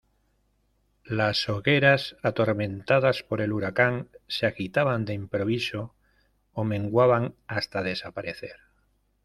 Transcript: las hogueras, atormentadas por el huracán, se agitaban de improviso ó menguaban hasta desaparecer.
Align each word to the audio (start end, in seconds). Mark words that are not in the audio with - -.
las 1.05 1.47
hogueras, 1.47 2.15
atormentadas 2.23 3.21
por 3.21 3.39
el 3.39 3.53
huracán, 3.53 4.09
se 4.27 4.47
agitaban 4.47 5.05
de 5.05 5.13
improviso 5.13 5.93
ó 6.53 6.63
menguaban 6.63 7.35
hasta 7.45 7.83
desaparecer. 7.83 8.55